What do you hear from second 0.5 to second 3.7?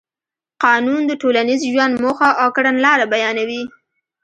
قانون د ټولنیز ژوند موخه او کړنلاره بیانوي.